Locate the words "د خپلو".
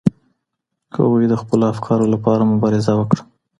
1.29-1.63